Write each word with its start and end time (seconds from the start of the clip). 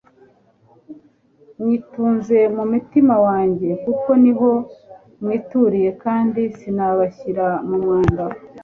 nyituze 1.63 2.39
mu 2.55 2.63
mutima 2.71 3.15
wanjye 3.25 3.69
kuko 3.83 4.09
niho 4.23 4.51
mwituriye 5.21 5.89
kandi 6.03 6.41
sinabashyira 6.57 7.47
mu 7.67 7.75
mwanda 7.83 8.23